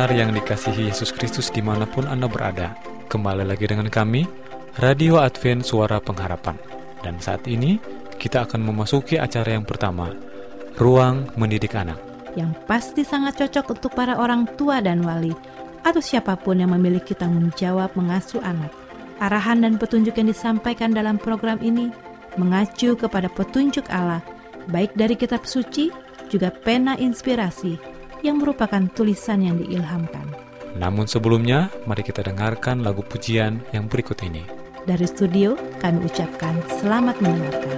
Pendengar 0.00 0.16
yang 0.16 0.32
dikasihi 0.32 0.88
Yesus 0.88 1.12
Kristus 1.12 1.52
di 1.52 1.60
mana 1.60 1.84
pun 1.84 2.08
Anda 2.08 2.24
berada, 2.24 2.72
kembali 3.12 3.44
lagi 3.44 3.68
dengan 3.68 3.84
kami, 3.92 4.24
Radio 4.80 5.20
Advent 5.20 5.60
Suara 5.60 6.00
Pengharapan. 6.00 6.56
Dan 7.04 7.20
saat 7.20 7.44
ini, 7.44 7.76
kita 8.16 8.48
akan 8.48 8.64
memasuki 8.64 9.20
acara 9.20 9.52
yang 9.52 9.68
pertama, 9.68 10.08
Ruang 10.80 11.28
Mendidik 11.36 11.76
Anak. 11.76 12.00
Yang 12.32 12.56
pasti 12.64 13.04
sangat 13.04 13.44
cocok 13.44 13.76
untuk 13.76 13.92
para 13.92 14.16
orang 14.16 14.48
tua 14.56 14.80
dan 14.80 15.04
wali, 15.04 15.36
atau 15.84 16.00
siapa 16.00 16.32
pun 16.32 16.56
yang 16.56 16.72
memiliki 16.72 17.12
tanggung 17.12 17.52
jawab 17.52 17.92
mengasuh 17.92 18.40
anak. 18.40 18.72
Arahan 19.20 19.68
dan 19.68 19.76
petunjuk 19.76 20.16
yang 20.16 20.32
disampaikan 20.32 20.96
dalam 20.96 21.20
program 21.20 21.60
ini 21.60 21.92
mengacu 22.40 22.96
kepada 22.96 23.28
petunjuk 23.28 23.84
Allah, 23.92 24.24
baik 24.72 24.96
dari 24.96 25.12
kitab 25.12 25.44
suci, 25.44 25.92
juga 26.32 26.48
pena 26.48 26.96
inspirasi, 26.96 27.99
yang 28.20 28.40
merupakan 28.40 28.80
tulisan 28.92 29.44
yang 29.44 29.56
diilhamkan. 29.60 30.24
Namun 30.78 31.10
sebelumnya, 31.10 31.72
mari 31.84 32.06
kita 32.06 32.22
dengarkan 32.22 32.86
lagu 32.86 33.02
pujian 33.02 33.58
yang 33.74 33.90
berikut 33.90 34.22
ini. 34.22 34.46
Dari 34.86 35.04
studio, 35.04 35.58
kami 35.82 36.08
ucapkan 36.08 36.56
selamat 36.80 37.20
mendengarkan. 37.20 37.76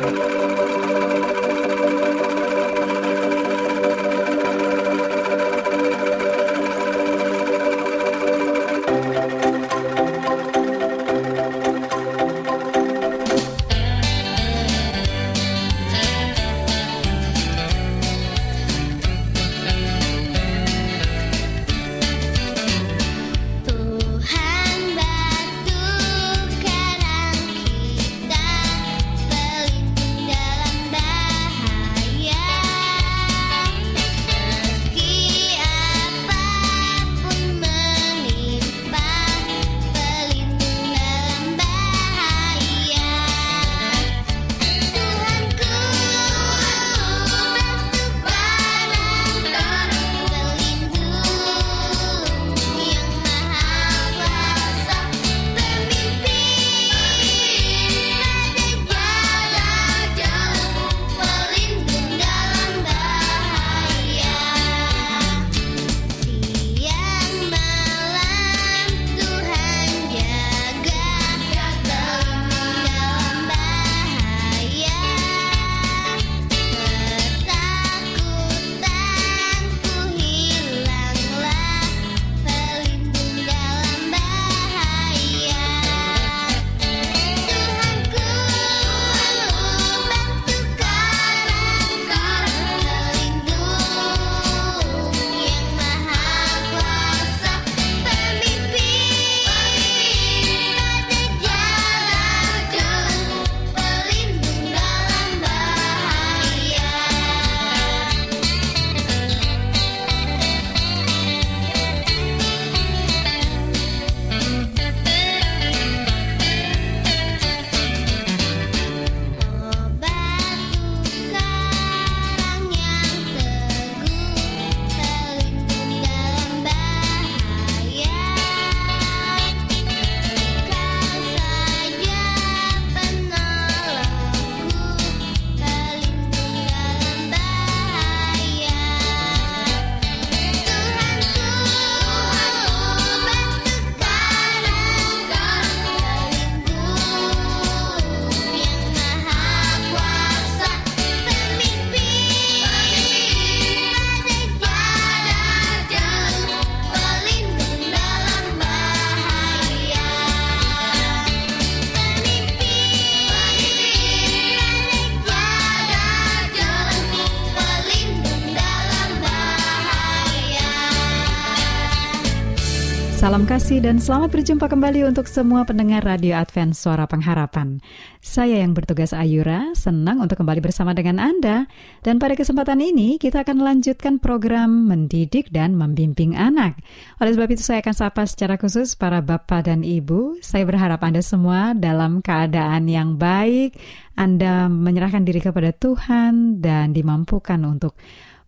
Salam 173.23 173.47
kasih 173.47 173.79
dan 173.79 174.03
selamat 174.03 174.35
berjumpa 174.35 174.67
kembali 174.67 175.07
untuk 175.07 175.31
semua 175.31 175.63
pendengar 175.63 176.03
Radio 176.03 176.35
Advent 176.35 176.75
Suara 176.75 177.07
Pengharapan. 177.07 177.79
Saya 178.19 178.59
yang 178.59 178.75
bertugas 178.75 179.15
Ayura, 179.15 179.79
senang 179.79 180.19
untuk 180.19 180.43
kembali 180.43 180.59
bersama 180.59 180.91
dengan 180.91 181.23
Anda. 181.23 181.71
Dan 182.03 182.19
pada 182.19 182.35
kesempatan 182.35 182.83
ini 182.83 183.23
kita 183.23 183.47
akan 183.47 183.63
melanjutkan 183.63 184.19
program 184.19 184.91
mendidik 184.91 185.55
dan 185.55 185.79
membimbing 185.79 186.35
anak. 186.35 186.83
Oleh 187.23 187.39
sebab 187.39 187.47
itu 187.55 187.63
saya 187.63 187.79
akan 187.79 187.95
sapa 187.95 188.27
secara 188.27 188.59
khusus 188.59 188.99
para 188.99 189.23
bapak 189.23 189.71
dan 189.71 189.87
ibu. 189.87 190.35
Saya 190.43 190.67
berharap 190.67 190.99
Anda 191.07 191.23
semua 191.23 191.79
dalam 191.79 192.27
keadaan 192.27 192.91
yang 192.91 193.23
baik, 193.23 193.79
Anda 194.19 194.67
menyerahkan 194.67 195.23
diri 195.23 195.39
kepada 195.39 195.71
Tuhan 195.71 196.59
dan 196.59 196.91
dimampukan 196.91 197.63
untuk 197.71 197.95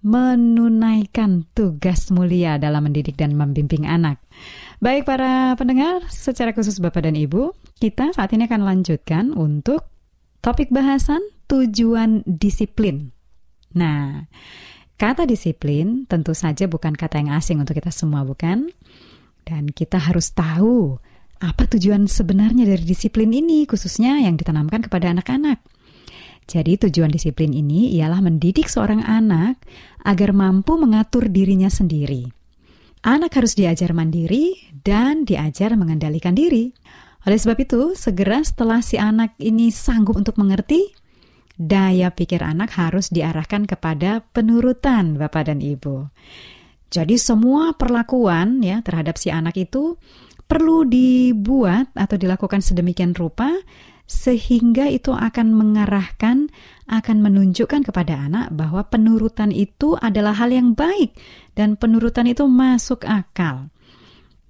menunaikan 0.05 1.49
tugas 1.56 2.12
mulia 2.12 2.61
dalam 2.61 2.85
mendidik 2.85 3.17
dan 3.17 3.33
membimbing 3.33 3.89
anak. 3.89 4.21
Baik 4.85 5.09
para 5.09 5.56
pendengar, 5.56 6.05
secara 6.12 6.53
khusus 6.53 6.77
Bapak 6.77 7.09
dan 7.09 7.17
Ibu, 7.17 7.56
kita 7.81 8.12
saat 8.12 8.37
ini 8.37 8.45
akan 8.45 8.69
lanjutkan 8.69 9.33
untuk 9.33 9.89
topik 10.45 10.69
bahasan 10.69 11.25
tujuan 11.49 12.21
disiplin. 12.29 13.17
Nah, 13.73 14.29
kata 15.01 15.25
disiplin 15.25 16.05
tentu 16.05 16.37
saja 16.37 16.69
bukan 16.69 16.93
kata 16.93 17.25
yang 17.25 17.33
asing 17.33 17.65
untuk 17.65 17.81
kita 17.81 17.89
semua, 17.89 18.29
bukan? 18.29 18.69
Dan 19.41 19.73
kita 19.73 19.97
harus 19.97 20.37
tahu 20.37 21.00
apa 21.41 21.65
tujuan 21.65 22.05
sebenarnya 22.05 22.69
dari 22.69 22.85
disiplin 22.85 23.33
ini, 23.33 23.65
khususnya 23.65 24.21
yang 24.21 24.37
ditanamkan 24.37 24.85
kepada 24.85 25.17
anak-anak. 25.17 25.65
Jadi 26.44 26.76
tujuan 26.76 27.08
disiplin 27.08 27.56
ini 27.56 27.96
ialah 27.96 28.20
mendidik 28.20 28.69
seorang 28.69 29.00
anak 29.00 29.56
agar 30.05 30.37
mampu 30.37 30.76
mengatur 30.76 31.32
dirinya 31.32 31.73
sendiri. 31.73 32.29
Anak 33.05 33.37
harus 33.37 33.56
diajar 33.56 33.93
mandiri 33.93 34.73
dan 34.85 35.29
diajar 35.29 35.76
mengendalikan 35.76 36.32
diri. 36.32 36.73
Oleh 37.25 37.41
sebab 37.41 37.56
itu, 37.61 37.96
segera 37.96 38.41
setelah 38.44 38.85
si 38.85 39.00
anak 39.00 39.37
ini 39.41 39.73
sanggup 39.73 40.17
untuk 40.17 40.37
mengerti, 40.37 40.93
daya 41.56 42.12
pikir 42.12 42.44
anak 42.44 42.73
harus 42.76 43.08
diarahkan 43.08 43.64
kepada 43.64 44.25
penurutan 44.32 45.17
Bapak 45.17 45.49
dan 45.52 45.64
Ibu. 45.64 46.08
Jadi 46.93 47.17
semua 47.19 47.75
perlakuan 47.75 48.61
ya 48.61 48.85
terhadap 48.85 49.19
si 49.19 49.32
anak 49.32 49.56
itu 49.58 49.97
perlu 50.44 50.85
dibuat 50.85 51.90
atau 51.97 52.17
dilakukan 52.20 52.61
sedemikian 52.61 53.17
rupa 53.17 53.50
sehingga 54.05 54.85
itu 54.93 55.17
akan 55.17 55.56
mengarahkan, 55.56 56.53
akan 56.89 57.17
menunjukkan 57.25 57.89
kepada 57.89 58.29
anak 58.29 58.53
bahwa 58.53 58.85
penurutan 58.85 59.49
itu 59.49 59.97
adalah 59.97 60.37
hal 60.37 60.53
yang 60.53 60.77
baik 60.77 61.17
dan 61.56 61.81
penurutan 61.81 62.29
itu 62.29 62.45
masuk 62.45 63.09
akal. 63.09 63.73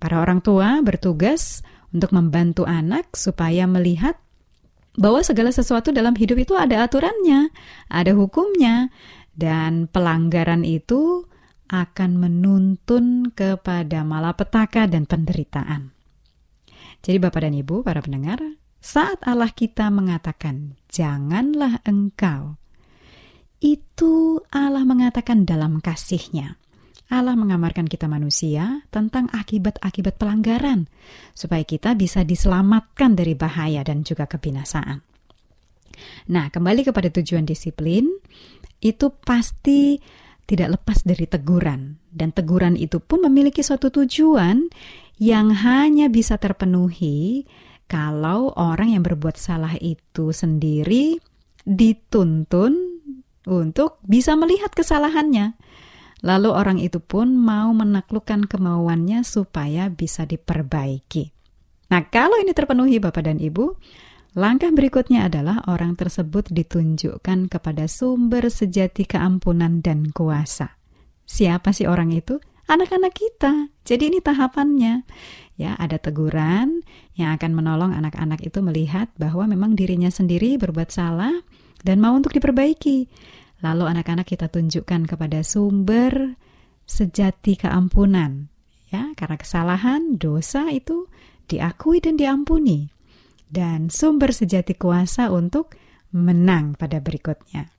Para 0.03 0.21
orang 0.21 0.43
tua 0.43 0.83
bertugas 0.83 1.63
untuk 1.95 2.11
membantu 2.11 2.67
anak 2.67 3.15
supaya 3.15 3.71
melihat 3.71 4.19
bahwa 4.99 5.23
segala 5.23 5.55
sesuatu 5.55 5.95
dalam 5.95 6.19
hidup 6.19 6.39
itu 6.43 6.55
ada 6.59 6.83
aturannya, 6.83 7.51
ada 7.91 8.13
hukumnya, 8.15 8.91
dan 9.35 9.87
pelanggaran 9.91 10.63
itu 10.67 11.27
akan 11.71 12.11
menuntun 12.19 13.35
kepada 13.35 14.07
malapetaka 14.07 14.87
dan 14.87 15.07
penderitaan. 15.07 15.91
Jadi 17.03 17.19
Bapak 17.19 17.41
dan 17.45 17.55
Ibu, 17.55 17.83
para 17.83 18.01
pendengar, 18.01 18.41
saat 18.85 19.25
Allah 19.25 19.49
kita 19.49 19.89
mengatakan, 19.89 20.77
"Janganlah 20.93 21.81
engkau," 21.89 22.61
itu 23.65 24.45
Allah 24.53 24.85
mengatakan 24.85 25.49
dalam 25.49 25.81
kasihnya. 25.81 26.61
Allah 27.09 27.33
mengamarkan 27.33 27.89
kita 27.89 28.05
manusia 28.13 28.85
tentang 28.93 29.33
akibat-akibat 29.33 30.21
pelanggaran, 30.21 30.85
supaya 31.33 31.65
kita 31.65 31.97
bisa 31.97 32.29
diselamatkan 32.29 33.17
dari 33.17 33.33
bahaya 33.33 33.81
dan 33.81 34.05
juga 34.05 34.29
kebinasaan. 34.29 35.01
Nah, 36.29 36.53
kembali 36.53 36.85
kepada 36.85 37.09
tujuan 37.09 37.49
disiplin, 37.49 38.09
itu 38.85 39.07
pasti 39.25 39.97
tidak 40.45 40.81
lepas 40.81 41.09
dari 41.09 41.25
teguran, 41.25 41.97
dan 42.13 42.37
teguran 42.37 42.77
itu 42.77 43.01
pun 43.01 43.25
memiliki 43.25 43.65
suatu 43.65 43.89
tujuan 43.89 44.69
yang 45.17 45.57
hanya 45.57 46.13
bisa 46.13 46.37
terpenuhi 46.37 47.49
kalau 47.87 48.51
orang 48.57 48.97
yang 48.97 49.03
berbuat 49.05 49.37
salah 49.37 49.77
itu 49.79 50.33
sendiri 50.33 51.21
dituntun 51.65 53.01
untuk 53.45 54.01
bisa 54.05 54.37
melihat 54.37 54.73
kesalahannya. 54.73 55.57
Lalu 56.25 56.49
orang 56.49 56.79
itu 56.81 57.05
pun 57.05 57.37
mau 57.37 57.69
menaklukkan 57.77 58.49
kemauannya 58.49 59.21
supaya 59.29 59.93
bisa 59.93 60.25
diperbaiki. 60.25 61.37
Nah, 61.93 62.09
kalau 62.09 62.41
ini 62.41 62.57
terpenuhi 62.57 62.97
Bapak 62.97 63.29
dan 63.29 63.37
Ibu, 63.37 63.77
langkah 64.33 64.73
berikutnya 64.73 65.29
adalah 65.29 65.61
orang 65.69 66.01
tersebut 66.01 66.49
ditunjukkan 66.49 67.53
kepada 67.53 67.85
sumber 67.85 68.49
sejati 68.49 69.05
keampunan 69.05 69.85
dan 69.85 70.09
kuasa. 70.17 70.81
Siapa 71.29 71.77
sih 71.77 71.85
orang 71.85 72.17
itu? 72.17 72.41
Anak-anak 72.65 73.13
kita. 73.13 73.69
Jadi 73.85 74.09
ini 74.09 74.19
tahapannya. 74.25 75.05
Ya, 75.55 75.79
ada 75.79 76.01
teguran 76.01 76.83
yang 77.15 77.37
akan 77.39 77.55
menolong 77.55 77.93
anak-anak 77.95 78.43
itu 78.43 78.59
melihat 78.59 79.13
bahwa 79.21 79.47
memang 79.47 79.79
dirinya 79.79 80.11
sendiri 80.11 80.59
berbuat 80.59 80.91
salah 80.91 81.31
dan 81.85 82.03
mau 82.03 82.17
untuk 82.17 82.35
diperbaiki. 82.35 83.07
Lalu 83.63 83.85
anak-anak 83.87 84.27
kita 84.27 84.51
tunjukkan 84.51 85.07
kepada 85.07 85.47
sumber 85.47 86.35
sejati 86.89 87.55
keampunan. 87.55 88.51
Ya, 88.91 89.15
karena 89.15 89.37
kesalahan, 89.39 90.19
dosa 90.19 90.69
itu 90.75 91.07
diakui 91.47 92.03
dan 92.03 92.19
diampuni. 92.19 92.91
Dan 93.47 93.93
sumber 93.93 94.35
sejati 94.35 94.75
kuasa 94.75 95.31
untuk 95.31 95.79
menang 96.11 96.75
pada 96.75 96.99
berikutnya. 96.99 97.71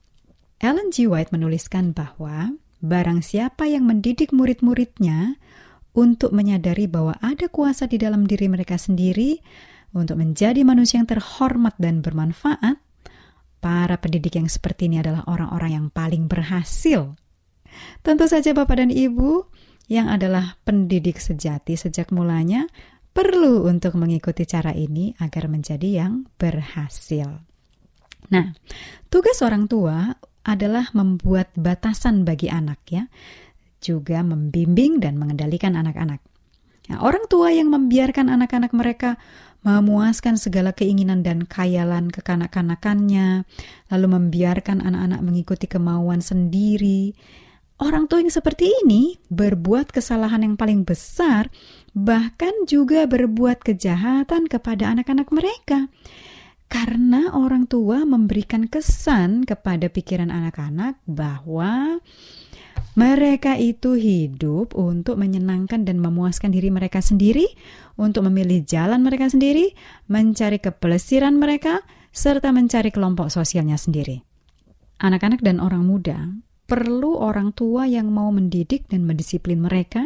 Ellen 0.56 0.88
G. 0.88 1.04
White 1.04 1.36
menuliskan 1.36 1.92
bahwa 1.92 2.56
barang 2.80 3.24
siapa 3.24 3.68
yang 3.68 3.88
mendidik 3.88 4.32
murid-muridnya 4.32 5.38
untuk 5.96 6.36
menyadari 6.36 6.84
bahwa 6.90 7.16
ada 7.24 7.48
kuasa 7.48 7.88
di 7.88 7.96
dalam 7.96 8.28
diri 8.28 8.48
mereka 8.52 8.76
sendiri 8.76 9.40
untuk 9.96 10.20
menjadi 10.20 10.60
manusia 10.60 11.00
yang 11.00 11.08
terhormat 11.08 11.72
dan 11.80 12.04
bermanfaat, 12.04 12.76
Para 13.66 13.98
pendidik 13.98 14.38
yang 14.38 14.46
seperti 14.46 14.86
ini 14.86 15.02
adalah 15.02 15.26
orang-orang 15.26 15.70
yang 15.74 15.86
paling 15.90 16.30
berhasil. 16.30 17.18
Tentu 18.04 18.30
saja 18.30 18.54
Bapak 18.54 18.78
dan 18.78 18.94
Ibu 18.94 19.48
yang 19.90 20.06
adalah 20.06 20.54
pendidik 20.62 21.18
sejati 21.18 21.74
sejak 21.74 22.14
mulanya 22.14 22.70
perlu 23.10 23.66
untuk 23.66 23.98
mengikuti 23.98 24.46
cara 24.46 24.70
ini 24.70 25.18
agar 25.18 25.50
menjadi 25.50 26.04
yang 26.04 26.30
berhasil. 26.38 27.42
Nah, 28.30 28.54
tugas 29.10 29.42
orang 29.42 29.66
tua 29.66 30.14
adalah 30.46 30.88
membuat 30.94 31.50
batasan 31.58 32.22
bagi 32.22 32.46
anak 32.46 32.78
ya, 32.86 33.10
juga 33.82 34.22
membimbing 34.22 35.02
dan 35.02 35.18
mengendalikan 35.18 35.74
anak-anak. 35.74 36.22
Nah, 36.86 37.02
orang 37.02 37.26
tua 37.26 37.50
yang 37.50 37.66
membiarkan 37.74 38.30
anak-anak 38.30 38.70
mereka 38.70 39.18
memuaskan 39.66 40.38
segala 40.38 40.70
keinginan 40.70 41.26
dan 41.26 41.42
khayalan 41.42 42.14
kekanak-kanakannya, 42.14 43.42
lalu 43.90 44.06
membiarkan 44.06 44.78
anak-anak 44.78 45.20
mengikuti 45.26 45.66
kemauan 45.66 46.22
sendiri. 46.22 47.18
Orang 47.82 48.06
tua 48.06 48.22
yang 48.22 48.30
seperti 48.30 48.70
ini 48.86 49.18
berbuat 49.28 49.90
kesalahan 49.90 50.46
yang 50.46 50.54
paling 50.54 50.86
besar, 50.86 51.50
bahkan 51.92 52.54
juga 52.70 53.04
berbuat 53.04 53.66
kejahatan 53.66 54.46
kepada 54.46 54.94
anak-anak 54.94 55.28
mereka. 55.34 55.90
Karena 56.66 57.30
orang 57.32 57.70
tua 57.70 58.02
memberikan 58.02 58.66
kesan 58.66 59.46
kepada 59.46 59.86
pikiran 59.86 60.34
anak-anak 60.34 60.98
bahwa 61.06 62.02
mereka 62.96 63.60
itu 63.60 63.94
hidup 63.94 64.72
untuk 64.72 65.20
menyenangkan 65.20 65.84
dan 65.84 66.00
memuaskan 66.00 66.50
diri 66.50 66.72
mereka 66.72 67.04
sendiri, 67.04 67.44
untuk 68.00 68.24
memilih 68.26 68.64
jalan 68.64 69.04
mereka 69.04 69.28
sendiri, 69.28 69.76
mencari 70.08 70.58
kepelesiran 70.58 71.36
mereka, 71.36 71.84
serta 72.10 72.50
mencari 72.50 72.88
kelompok 72.88 73.28
sosialnya 73.28 73.76
sendiri. 73.76 74.24
Anak-anak 74.96 75.44
dan 75.44 75.60
orang 75.60 75.84
muda 75.84 76.32
perlu 76.66 77.20
orang 77.20 77.52
tua 77.52 77.86
yang 77.86 78.10
mau 78.10 78.32
mendidik 78.32 78.88
dan 78.88 79.04
mendisiplin 79.04 79.60
mereka, 79.60 80.02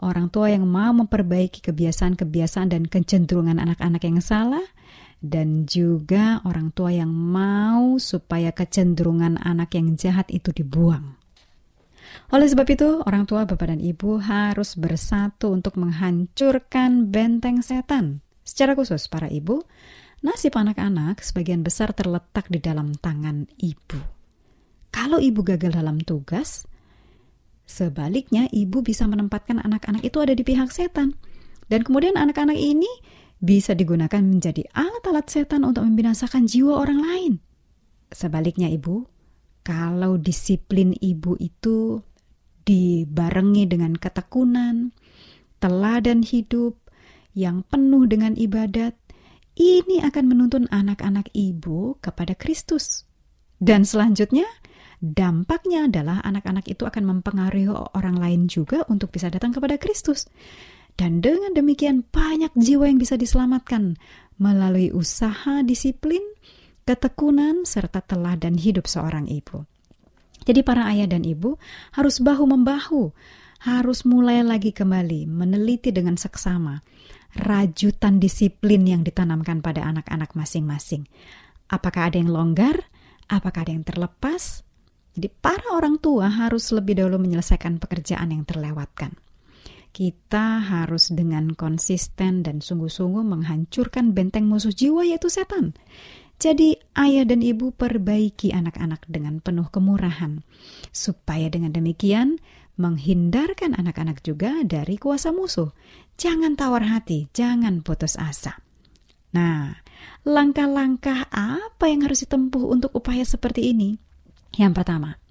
orang 0.00 0.30
tua 0.30 0.54
yang 0.54 0.64
mau 0.64 0.94
memperbaiki 0.94 1.60
kebiasaan-kebiasaan 1.66 2.72
dan 2.72 2.86
kecenderungan 2.86 3.58
anak-anak 3.58 4.06
yang 4.06 4.22
salah, 4.22 4.62
dan 5.24 5.64
juga 5.64 6.44
orang 6.44 6.68
tua 6.76 6.92
yang 6.92 7.08
mau 7.08 7.96
supaya 7.96 8.52
kecenderungan 8.52 9.40
anak 9.40 9.72
yang 9.72 9.96
jahat 9.96 10.28
itu 10.28 10.52
dibuang. 10.52 11.16
Oleh 12.28 12.44
sebab 12.44 12.68
itu, 12.68 13.00
orang 13.08 13.24
tua, 13.24 13.48
bapak, 13.48 13.72
dan 13.72 13.80
ibu 13.80 14.20
harus 14.20 14.76
bersatu 14.76 15.48
untuk 15.48 15.80
menghancurkan 15.80 17.08
benteng 17.08 17.64
setan. 17.64 18.20
Secara 18.44 18.76
khusus, 18.76 19.08
para 19.08 19.32
ibu, 19.32 19.64
nasib 20.20 20.52
anak-anak 20.60 21.24
sebagian 21.24 21.64
besar 21.64 21.96
terletak 21.96 22.52
di 22.52 22.60
dalam 22.60 22.92
tangan 22.92 23.48
ibu. 23.56 23.96
Kalau 24.92 25.18
ibu 25.18 25.40
gagal 25.40 25.72
dalam 25.74 25.98
tugas, 26.04 26.68
sebaliknya 27.64 28.46
ibu 28.52 28.84
bisa 28.84 29.08
menempatkan 29.08 29.58
anak-anak 29.64 30.04
itu 30.04 30.20
ada 30.20 30.36
di 30.36 30.44
pihak 30.44 30.68
setan. 30.68 31.16
Dan 31.66 31.80
kemudian 31.80 32.20
anak-anak 32.20 32.60
ini 32.60 32.88
bisa 33.44 33.76
digunakan 33.76 34.24
menjadi 34.24 34.64
alat-alat 34.72 35.28
setan 35.28 35.68
untuk 35.68 35.84
membinasakan 35.84 36.48
jiwa 36.48 36.80
orang 36.80 37.00
lain. 37.04 37.32
Sebaliknya 38.08 38.72
ibu, 38.72 39.04
kalau 39.60 40.16
disiplin 40.16 40.96
ibu 40.96 41.36
itu 41.36 42.00
dibarengi 42.64 43.68
dengan 43.68 43.92
ketekunan, 44.00 44.96
teladan 45.60 46.24
hidup 46.24 46.80
yang 47.36 47.60
penuh 47.68 48.08
dengan 48.08 48.32
ibadat, 48.32 48.96
ini 49.60 50.00
akan 50.00 50.24
menuntun 50.24 50.64
anak-anak 50.72 51.28
ibu 51.36 52.00
kepada 52.00 52.32
Kristus. 52.32 53.04
Dan 53.60 53.84
selanjutnya, 53.84 54.48
dampaknya 55.04 55.86
adalah 55.92 56.24
anak-anak 56.24 56.64
itu 56.64 56.88
akan 56.88 57.04
mempengaruhi 57.18 57.68
orang 57.92 58.16
lain 58.16 58.48
juga 58.48 58.88
untuk 58.88 59.12
bisa 59.12 59.28
datang 59.28 59.52
kepada 59.52 59.76
Kristus. 59.76 60.24
Dan 60.94 61.18
dengan 61.18 61.50
demikian 61.54 62.06
banyak 62.06 62.54
jiwa 62.54 62.86
yang 62.86 63.02
bisa 63.02 63.18
diselamatkan 63.18 63.98
melalui 64.38 64.94
usaha 64.94 65.62
disiplin, 65.66 66.22
ketekunan, 66.86 67.66
serta 67.66 67.98
teladan 68.02 68.54
hidup 68.54 68.86
seorang 68.86 69.26
ibu. 69.26 69.66
Jadi 70.44 70.60
para 70.60 70.86
ayah 70.92 71.08
dan 71.08 71.24
ibu 71.24 71.56
harus 71.96 72.20
bahu-membahu, 72.20 73.10
harus 73.64 74.04
mulai 74.04 74.44
lagi 74.44 74.76
kembali 74.76 75.24
meneliti 75.24 75.88
dengan 75.88 76.20
seksama 76.20 76.84
rajutan 77.34 78.22
disiplin 78.22 78.86
yang 78.86 79.02
ditanamkan 79.02 79.58
pada 79.58 79.82
anak-anak 79.82 80.38
masing-masing. 80.38 81.10
Apakah 81.66 82.12
ada 82.12 82.22
yang 82.22 82.30
longgar? 82.30 82.86
Apakah 83.26 83.66
ada 83.66 83.72
yang 83.74 83.82
terlepas? 83.82 84.62
Jadi 85.14 85.30
para 85.30 85.74
orang 85.74 85.98
tua 85.98 86.30
harus 86.30 86.70
lebih 86.70 86.98
dahulu 87.02 87.18
menyelesaikan 87.22 87.82
pekerjaan 87.82 88.30
yang 88.30 88.44
terlewatkan. 88.46 89.16
Kita 89.94 90.58
harus 90.58 91.14
dengan 91.14 91.54
konsisten 91.54 92.42
dan 92.42 92.58
sungguh-sungguh 92.58 93.22
menghancurkan 93.22 94.10
benteng 94.10 94.50
musuh 94.50 94.74
jiwa 94.74 95.06
yaitu 95.06 95.30
setan. 95.30 95.70
Jadi 96.42 96.74
ayah 96.98 97.22
dan 97.22 97.46
ibu 97.46 97.70
perbaiki 97.70 98.50
anak-anak 98.50 99.06
dengan 99.06 99.38
penuh 99.38 99.70
kemurahan. 99.70 100.42
Supaya 100.90 101.46
dengan 101.46 101.70
demikian 101.70 102.42
menghindarkan 102.74 103.78
anak-anak 103.78 104.18
juga 104.26 104.66
dari 104.66 104.98
kuasa 104.98 105.30
musuh. 105.30 105.70
Jangan 106.18 106.58
tawar 106.58 106.90
hati, 106.90 107.30
jangan 107.30 107.86
putus 107.86 108.18
asa. 108.18 108.58
Nah, 109.30 109.78
langkah-langkah 110.26 111.30
apa 111.30 111.84
yang 111.86 112.02
harus 112.02 112.26
ditempuh 112.26 112.66
untuk 112.66 112.90
upaya 112.98 113.22
seperti 113.22 113.70
ini? 113.70 113.94
Yang 114.58 114.82
pertama, 114.82 115.22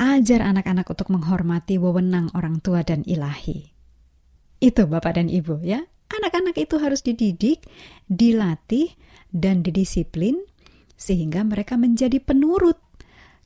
ajar 0.00 0.40
anak-anak 0.40 0.88
untuk 0.88 1.12
menghormati 1.12 1.76
wewenang 1.76 2.32
orang 2.32 2.64
tua 2.64 2.80
dan 2.80 3.04
ilahi. 3.04 3.68
Itu 4.56 4.88
Bapak 4.88 5.20
dan 5.20 5.28
Ibu 5.28 5.60
ya. 5.60 5.84
Anak-anak 6.10 6.58
itu 6.58 6.80
harus 6.80 7.06
dididik, 7.06 7.68
dilatih, 8.10 8.90
dan 9.30 9.62
didisiplin 9.62 10.42
sehingga 10.98 11.46
mereka 11.46 11.78
menjadi 11.78 12.18
penurut 12.18 12.76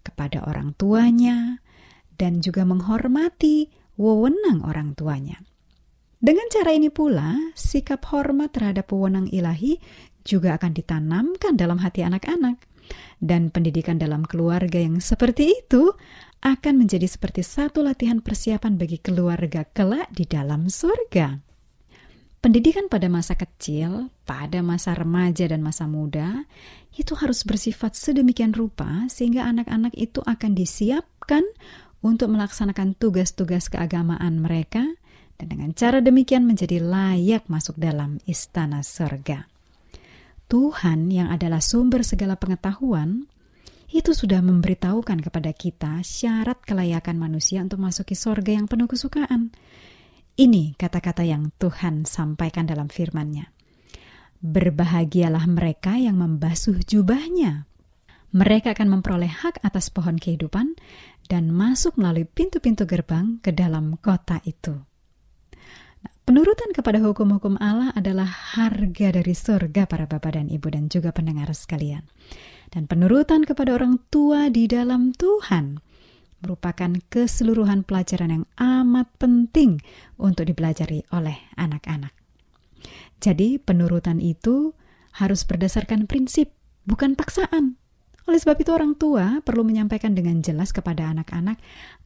kepada 0.01 0.43
orang 0.49 0.73
tuanya 0.75 1.61
dan 2.17 2.41
juga 2.41 2.65
menghormati 2.65 3.69
wewenang 4.01 4.65
orang 4.65 4.97
tuanya. 4.97 5.39
Dengan 6.25 6.49
cara 6.49 6.73
ini 6.73 6.89
pula, 6.89 7.37
sikap 7.53 8.09
hormat 8.09 8.57
terhadap 8.57 8.89
wewenang 8.89 9.29
ilahi 9.29 9.77
juga 10.25 10.57
akan 10.57 10.73
ditanamkan 10.73 11.53
dalam 11.61 11.77
hati 11.85 12.01
anak-anak. 12.01 12.57
Dan 13.17 13.49
pendidikan 13.49 13.97
dalam 13.97 14.29
keluarga 14.29 14.77
yang 14.77 15.01
seperti 15.01 15.53
itu 15.53 15.93
akan 16.45 16.85
menjadi 16.85 17.09
seperti 17.09 17.41
satu 17.41 17.81
latihan 17.81 18.21
persiapan 18.21 18.77
bagi 18.77 19.01
keluarga 19.01 19.65
kelak 19.65 20.13
di 20.13 20.29
dalam 20.29 20.69
surga. 20.69 21.41
Pendidikan 22.45 22.93
pada 22.93 23.09
masa 23.09 23.41
kecil, 23.41 24.13
pada 24.29 24.61
masa 24.61 24.93
remaja 24.93 25.49
dan 25.49 25.65
masa 25.65 25.89
muda, 25.89 26.45
itu 26.93 27.17
harus 27.17 27.41
bersifat 27.49 27.97
sedemikian 27.97 28.53
rupa 28.53 29.09
sehingga 29.09 29.49
anak-anak 29.49 29.97
itu 29.97 30.21
akan 30.21 30.53
disiapkan 30.53 31.41
untuk 32.05 32.29
melaksanakan 32.29 32.93
tugas-tugas 33.01 33.73
keagamaan 33.73 34.45
mereka 34.45 34.85
dan 35.41 35.47
dengan 35.49 35.73
cara 35.73 36.05
demikian 36.05 36.45
menjadi 36.45 36.85
layak 36.85 37.49
masuk 37.49 37.81
dalam 37.81 38.21
istana 38.29 38.85
surga. 38.85 39.49
Tuhan 40.53 41.09
yang 41.09 41.33
adalah 41.33 41.65
sumber 41.65 42.05
segala 42.05 42.37
pengetahuan 42.37 43.25
itu 43.95 44.11
sudah 44.11 44.43
memberitahukan 44.43 45.23
kepada 45.23 45.55
kita 45.55 46.03
syarat 46.03 46.59
kelayakan 46.67 47.15
manusia 47.15 47.63
untuk 47.63 47.79
masuki 47.79 48.19
sorga 48.19 48.51
yang 48.51 48.67
penuh 48.67 48.91
kesukaan. 48.91 49.55
Ini 50.35 50.75
kata-kata 50.75 51.23
yang 51.23 51.55
Tuhan 51.63 52.03
sampaikan 52.03 52.67
dalam 52.67 52.91
firman-Nya. 52.91 53.55
Berbahagialah 54.43 55.47
mereka 55.47 55.95
yang 55.95 56.19
membasuh 56.19 56.83
jubahnya. 56.83 57.71
Mereka 58.35 58.75
akan 58.75 58.99
memperoleh 58.99 59.31
hak 59.31 59.63
atas 59.63 59.95
pohon 59.95 60.19
kehidupan 60.19 60.75
dan 61.31 61.55
masuk 61.55 61.95
melalui 61.95 62.27
pintu-pintu 62.27 62.91
gerbang 62.91 63.39
ke 63.39 63.55
dalam 63.55 63.95
kota 64.03 64.43
itu. 64.43 64.75
Nah, 66.03 66.15
penurutan 66.27 66.75
kepada 66.75 66.99
hukum-hukum 66.99 67.63
Allah 67.63 67.95
adalah 67.95 68.27
harga 68.27 69.15
dari 69.15 69.39
surga 69.39 69.87
para 69.87 70.11
bapak 70.11 70.35
dan 70.35 70.51
ibu 70.51 70.67
dan 70.67 70.91
juga 70.91 71.15
pendengar 71.15 71.55
sekalian. 71.55 72.11
Dan 72.75 72.91
penurutan 72.91 73.47
kepada 73.47 73.79
orang 73.79 74.03
tua 74.11 74.51
di 74.51 74.67
dalam 74.67 75.15
Tuhan 75.15 75.79
merupakan 76.43 76.91
keseluruhan 77.07 77.87
pelajaran 77.87 78.35
yang 78.35 78.45
amat 78.59 79.09
penting 79.17 79.79
untuk 80.19 80.51
dipelajari 80.51 81.07
oleh 81.15 81.39
anak-anak. 81.55 82.11
Jadi, 83.23 83.57
penurutan 83.63 84.21
itu 84.21 84.77
harus 85.17 85.47
berdasarkan 85.47 86.05
prinsip, 86.11 86.53
bukan 86.85 87.17
paksaan. 87.17 87.81
Oleh 88.29 88.43
sebab 88.43 88.61
itu, 88.61 88.75
orang 88.75 88.99
tua 88.99 89.41
perlu 89.41 89.65
menyampaikan 89.65 90.13
dengan 90.13 90.45
jelas 90.45 90.75
kepada 90.75 91.09
anak-anak 91.15 91.57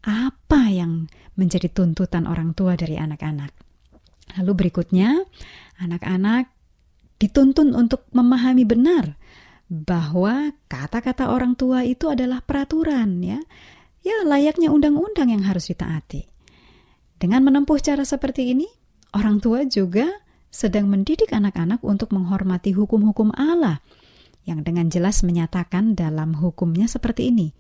apa 0.07 0.63
yang 0.71 1.11
menjadi 1.35 1.67
tuntutan 1.73 2.29
orang 2.31 2.55
tua 2.55 2.79
dari 2.79 2.95
anak-anak. 2.95 3.51
Lalu, 4.39 4.53
berikutnya, 4.55 5.19
anak-anak 5.83 6.53
dituntun 7.19 7.75
untuk 7.75 8.07
memahami 8.15 8.63
benar 8.63 9.18
bahwa 9.69 10.57
kata-kata 10.67 11.29
orang 11.29 11.53
tua 11.55 11.85
itu 11.85 12.09
adalah 12.09 12.41
peraturan, 12.41 13.21
ya 13.21 13.41
ya 14.01 14.25
layaknya 14.25 14.73
undang-undang 14.73 15.29
yang 15.29 15.45
harus 15.45 15.69
ditaati. 15.69 16.25
Dengan 17.19 17.45
menempuh 17.45 17.77
cara 17.83 18.07
seperti 18.07 18.57
ini, 18.57 18.69
orang 19.13 19.43
tua 19.43 19.69
juga 19.69 20.09
sedang 20.49 20.89
mendidik 20.89 21.29
anak-anak 21.35 21.85
untuk 21.85 22.17
menghormati 22.17 22.73
hukum-hukum 22.73 23.35
Allah 23.37 23.85
yang 24.49 24.65
dengan 24.65 24.89
jelas 24.89 25.21
menyatakan 25.21 25.93
dalam 25.93 26.33
hukumnya 26.41 26.89
seperti 26.89 27.29
ini. 27.29 27.53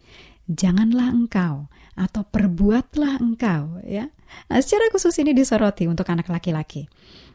Janganlah 0.48 1.12
engkau 1.12 1.68
atau 1.92 2.22
perbuatlah 2.24 3.20
engkau 3.20 3.84
ya. 3.84 4.08
Nah, 4.48 4.58
secara 4.64 4.88
khusus 4.88 5.12
ini 5.20 5.36
disoroti 5.36 5.84
untuk 5.84 6.08
anak 6.08 6.32
laki-laki. 6.32 6.88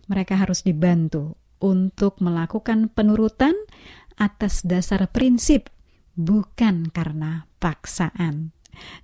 Mereka 0.10 0.34
harus 0.34 0.66
dibantu 0.66 1.38
untuk 1.62 2.18
melakukan 2.20 2.90
penurutan 2.90 3.54
atas 4.18 4.66
dasar 4.66 5.06
prinsip 5.10 5.70
bukan 6.14 6.90
karena 6.94 7.50
paksaan. 7.58 8.54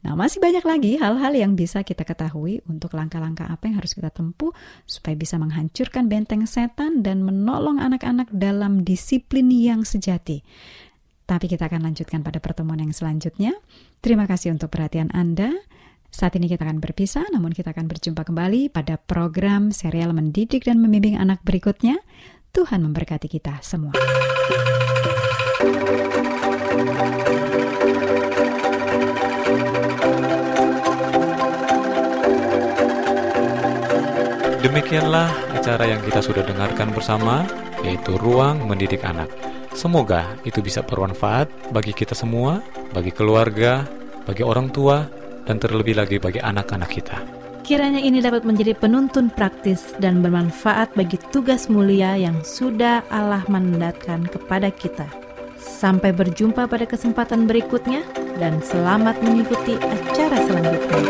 Nah, 0.01 0.17
masih 0.17 0.41
banyak 0.41 0.65
lagi 0.65 0.91
hal-hal 0.97 1.33
yang 1.37 1.53
bisa 1.53 1.85
kita 1.85 2.01
ketahui 2.01 2.65
untuk 2.65 2.97
langkah-langkah 2.97 3.45
apa 3.45 3.69
yang 3.69 3.77
harus 3.77 3.93
kita 3.93 4.09
tempuh 4.09 4.49
supaya 4.89 5.13
bisa 5.13 5.37
menghancurkan 5.37 6.09
benteng 6.09 6.49
setan 6.49 7.05
dan 7.05 7.21
menolong 7.21 7.77
anak-anak 7.77 8.33
dalam 8.33 8.81
disiplin 8.81 9.53
yang 9.53 9.85
sejati. 9.85 10.41
Tapi 11.29 11.45
kita 11.45 11.69
akan 11.69 11.85
lanjutkan 11.85 12.25
pada 12.25 12.41
pertemuan 12.41 12.81
yang 12.81 12.89
selanjutnya. 12.89 13.53
Terima 14.01 14.25
kasih 14.25 14.49
untuk 14.49 14.73
perhatian 14.73 15.13
Anda. 15.13 15.53
Saat 16.09 16.41
ini 16.41 16.49
kita 16.49 16.65
akan 16.65 16.81
berpisah, 16.81 17.29
namun 17.29 17.53
kita 17.53 17.69
akan 17.69 17.85
berjumpa 17.85 18.25
kembali 18.25 18.73
pada 18.73 18.97
program 18.97 19.69
serial 19.69 20.09
mendidik 20.17 20.65
dan 20.65 20.81
membimbing 20.81 21.21
anak 21.21 21.45
berikutnya. 21.45 22.01
Tuhan 22.49 22.81
memberkati 22.81 23.29
kita 23.29 23.61
semua. 23.61 23.93
Demikianlah 34.59 35.29
acara 35.53 35.85
yang 35.85 36.01
kita 36.01 36.19
sudah 36.19 36.43
dengarkan 36.45 36.89
bersama, 36.91 37.45
yaitu 37.85 38.17
Ruang 38.17 38.65
Mendidik 38.65 39.05
Anak. 39.05 39.29
Semoga 39.73 40.35
itu 40.43 40.59
bisa 40.65 40.81
bermanfaat 40.83 41.71
bagi 41.71 41.93
kita 41.93 42.17
semua, 42.17 42.59
bagi 42.91 43.13
keluarga, 43.13 43.85
bagi 44.25 44.41
orang 44.41 44.73
tua, 44.73 45.05
dan 45.47 45.61
terlebih 45.61 45.97
lagi 45.97 46.17
bagi 46.17 46.41
anak-anak 46.41 46.89
kita. 46.89 47.17
Kiranya 47.63 48.01
ini 48.01 48.17
dapat 48.17 48.49
menjadi 48.49 48.73
penuntun 48.73 49.29
praktis 49.29 49.93
dan 50.01 50.25
bermanfaat 50.25 50.97
bagi 50.97 51.21
tugas 51.29 51.69
mulia 51.69 52.17
yang 52.17 52.41
sudah 52.41 53.05
Allah 53.13 53.45
mandatkan 53.45 54.25
kepada 54.25 54.73
kita. 54.73 55.28
Sampai 55.59 56.15
berjumpa 56.15 56.71
pada 56.71 56.87
kesempatan 56.87 57.43
berikutnya 57.43 58.07
dan 58.39 58.63
selamat 58.63 59.19
mengikuti 59.19 59.75
acara 59.75 60.39
selanjutnya. 60.47 61.03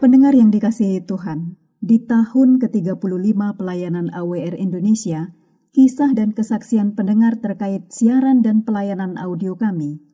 Pendengar 0.00 0.32
yang 0.32 0.48
dikasihi 0.48 1.04
Tuhan, 1.04 1.60
di 1.84 2.00
tahun 2.00 2.56
ke-35 2.56 3.36
pelayanan 3.60 4.08
AWR 4.16 4.56
Indonesia, 4.56 5.36
kisah 5.76 6.16
dan 6.16 6.32
kesaksian 6.32 6.96
pendengar 6.96 7.36
terkait 7.36 7.92
siaran 7.92 8.40
dan 8.40 8.64
pelayanan 8.64 9.20
audio 9.20 9.52
kami 9.60 10.13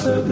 Shalom 0.00 0.24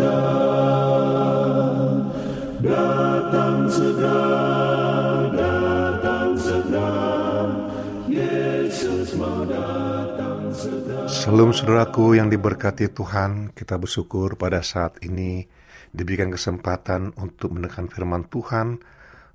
saudaraku 11.53 12.17
yang 12.17 12.33
diberkati 12.33 12.89
Tuhan, 12.89 13.53
kita 13.53 13.77
bersyukur 13.77 14.41
pada 14.41 14.65
saat 14.65 15.05
ini 15.05 15.45
diberikan 15.93 16.33
kesempatan 16.33 17.13
untuk 17.21 17.53
mendengarkan 17.53 17.93
firman 17.93 18.25
Tuhan 18.25 18.81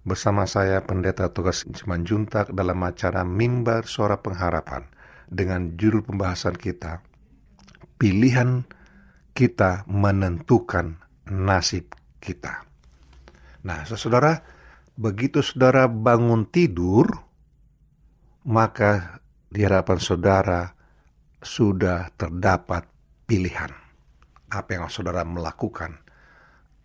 bersama 0.01 0.49
saya 0.49 0.81
Pendeta 0.81 1.29
Tugas 1.29 1.61
Simanjuntak 1.61 2.49
dalam 2.57 2.81
acara 2.81 3.21
Mimbar 3.21 3.85
Suara 3.85 4.17
Pengharapan 4.17 4.89
dengan 5.29 5.77
judul 5.77 6.01
pembahasan 6.01 6.57
kita 6.57 7.05
Pilihan 8.01 8.65
kita 9.33 9.85
menentukan 9.89 11.01
nasib 11.29 11.93
kita. 12.21 12.63
Nah, 13.65 13.83
saudara, 13.89 14.45
begitu 14.93 15.41
saudara 15.41 15.89
bangun 15.89 16.45
tidur, 16.47 17.09
maka 18.45 19.23
di 19.49 19.65
hadapan 19.65 19.99
saudara 19.99 20.61
sudah 21.41 22.13
terdapat 22.15 22.85
pilihan. 23.25 23.73
Apa 24.53 24.77
yang 24.77 24.85
saudara 24.87 25.25
melakukan 25.25 25.97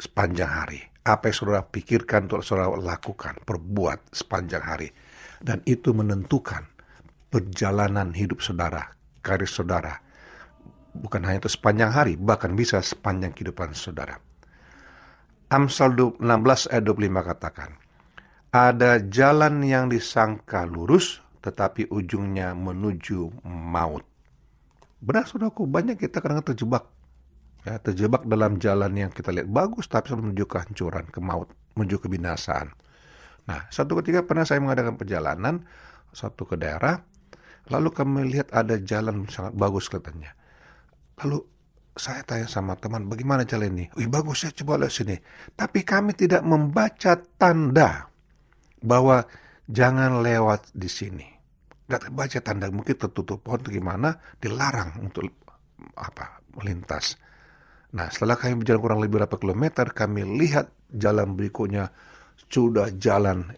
sepanjang 0.00 0.48
hari. 0.48 0.80
Apa 1.04 1.28
yang 1.28 1.36
saudara 1.36 1.62
pikirkan 1.68 2.28
untuk 2.30 2.40
saudara 2.44 2.72
lakukan, 2.80 3.44
perbuat 3.44 4.12
sepanjang 4.14 4.64
hari. 4.64 4.88
Dan 5.38 5.60
itu 5.68 5.92
menentukan 5.92 6.64
perjalanan 7.28 8.16
hidup 8.16 8.40
saudara, 8.40 8.96
karir 9.20 9.48
saudara. 9.48 10.07
Bukan 10.96 11.24
hanya 11.28 11.44
itu 11.44 11.52
sepanjang 11.52 11.92
hari, 11.92 12.14
bahkan 12.16 12.56
bisa 12.56 12.80
sepanjang 12.80 13.36
kehidupan 13.36 13.76
saudara. 13.76 14.18
Amsal 15.48 15.96
16 15.96 16.20
ayat 16.68 16.84
25 16.84 17.30
katakan, 17.32 17.70
Ada 18.52 19.00
jalan 19.08 19.64
yang 19.64 19.88
disangka 19.88 20.68
lurus, 20.68 21.24
tetapi 21.40 21.88
ujungnya 21.88 22.52
menuju 22.52 23.44
maut. 23.48 24.04
Benar 24.98 25.24
saudaraku, 25.24 25.64
banyak 25.64 25.96
kita 25.96 26.18
kadang 26.20 26.42
terjebak. 26.42 26.84
Ya, 27.62 27.76
terjebak 27.80 28.24
dalam 28.24 28.56
jalan 28.60 28.92
yang 28.96 29.10
kita 29.12 29.32
lihat 29.32 29.48
bagus, 29.48 29.86
tapi 29.88 30.12
menuju 30.16 30.44
kehancuran, 30.44 31.08
ke 31.08 31.20
maut, 31.20 31.48
menuju 31.76 32.00
kebinasaan. 32.00 32.72
Nah, 33.48 33.64
satu 33.72 33.96
ketika 34.04 34.28
pernah 34.28 34.44
saya 34.44 34.60
mengadakan 34.60 35.00
perjalanan, 35.00 35.64
satu 36.12 36.44
ke 36.44 36.60
daerah, 36.60 37.00
lalu 37.72 37.88
kami 37.92 38.28
lihat 38.28 38.52
ada 38.52 38.76
jalan 38.76 39.24
sangat 39.32 39.56
bagus 39.56 39.88
kelihatannya. 39.88 40.37
Lalu 41.24 41.38
saya 41.98 42.22
tanya 42.22 42.46
sama 42.46 42.78
teman, 42.78 43.10
bagaimana 43.10 43.42
jalan 43.42 43.74
ini? 43.74 43.86
Wih 43.98 44.06
bagus 44.06 44.46
ya, 44.46 44.54
coba 44.54 44.78
lihat 44.78 44.94
sini. 44.94 45.16
Tapi 45.58 45.82
kami 45.82 46.14
tidak 46.14 46.46
membaca 46.46 47.18
tanda 47.18 48.06
bahwa 48.78 49.26
jangan 49.66 50.22
lewat 50.22 50.70
di 50.70 50.86
sini. 50.86 51.26
Gak 51.88 52.14
baca 52.14 52.38
tanda, 52.38 52.70
mungkin 52.70 52.94
tertutup 52.94 53.42
pohon 53.42 53.64
gimana, 53.66 54.14
dilarang 54.38 55.02
untuk 55.02 55.26
apa 55.98 56.38
melintas. 56.54 57.18
Nah, 57.96 58.12
setelah 58.12 58.36
kami 58.36 58.60
berjalan 58.60 58.82
kurang 58.84 59.00
lebih 59.00 59.24
berapa 59.24 59.36
kilometer, 59.40 59.90
kami 59.96 60.22
lihat 60.36 60.68
jalan 60.92 61.34
berikutnya 61.34 61.88
sudah 62.46 62.92
jalan 62.94 63.48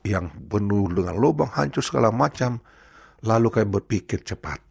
yang 0.00 0.32
penuh 0.48 0.88
dengan 0.90 1.14
lubang, 1.20 1.52
hancur 1.52 1.84
segala 1.84 2.08
macam. 2.08 2.58
Lalu 3.20 3.48
kami 3.52 3.68
berpikir 3.68 4.24
cepat. 4.24 4.69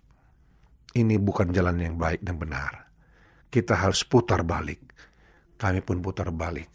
Ini 0.98 1.22
bukan 1.22 1.54
jalan 1.54 1.78
yang 1.78 1.96
baik 2.02 2.26
dan 2.26 2.42
benar. 2.42 2.90
Kita 3.50 3.78
harus 3.78 4.02
putar 4.02 4.42
balik. 4.42 4.82
Kami 5.60 5.86
pun 5.86 6.02
putar 6.02 6.34
balik. 6.34 6.70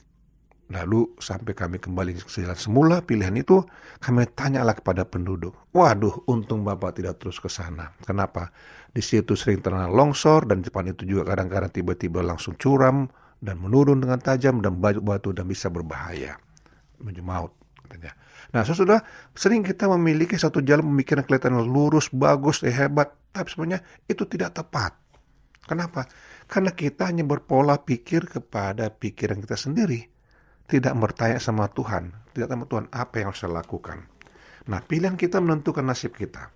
Lalu 0.73 1.13
sampai 1.21 1.53
kami 1.53 1.77
kembali 1.77 2.17
ke 2.17 2.25
jalan 2.41 2.57
semula 2.57 2.97
pilihan 3.05 3.37
itu, 3.37 3.61
kami 4.01 4.25
tanyalah 4.33 4.73
kepada 4.73 5.05
penduduk. 5.05 5.53
Waduh, 5.77 6.25
untung 6.25 6.65
Bapak 6.65 6.97
tidak 6.97 7.21
terus 7.21 7.37
ke 7.37 7.53
sana. 7.53 7.93
Kenapa? 8.01 8.49
Di 8.89 9.05
situ 9.05 9.37
sering 9.37 9.61
terkena 9.61 9.93
longsor 9.93 10.49
dan 10.49 10.65
depan 10.65 10.89
itu 10.89 11.05
juga 11.05 11.37
kadang-kadang 11.37 11.69
tiba-tiba 11.69 12.25
langsung 12.25 12.57
curam 12.57 13.13
dan 13.45 13.61
menurun 13.61 14.01
dengan 14.01 14.17
tajam 14.17 14.65
dan 14.65 14.81
batu-batu 14.81 15.37
dan 15.37 15.45
bisa 15.45 15.69
berbahaya. 15.69 16.41
Menuju 16.97 17.21
maut 17.21 17.53
katanya. 17.85 18.17
Nah, 18.55 18.63
sudah 18.63 19.03
sering 19.35 19.67
kita 19.67 19.91
memiliki 19.91 20.39
satu 20.39 20.63
jalan 20.63 20.87
pemikiran 20.95 21.27
kelihatan 21.27 21.59
lurus, 21.67 22.09
bagus, 22.15 22.63
eh, 22.63 22.71
hebat, 22.71 23.11
tapi 23.35 23.51
sebenarnya 23.51 23.83
itu 24.07 24.23
tidak 24.31 24.55
tepat. 24.55 24.95
Kenapa? 25.67 26.07
Karena 26.47 26.71
kita 26.71 27.11
hanya 27.11 27.27
berpola 27.27 27.83
pikir 27.83 28.31
kepada 28.31 28.95
pikiran 28.95 29.43
kita 29.43 29.59
sendiri 29.59 30.15
tidak 30.65 30.97
bertanya 30.97 31.37
sama 31.41 31.69
Tuhan, 31.69 32.33
tidak 32.33 32.49
sama 32.49 32.65
Tuhan 32.65 32.87
apa 32.89 33.15
yang 33.21 33.27
harus 33.33 33.41
saya 33.41 33.53
lakukan. 33.53 34.09
Nah, 34.65 34.81
pilihan 34.81 35.17
kita 35.17 35.37
menentukan 35.45 35.85
nasib 35.85 36.17
kita. 36.17 36.49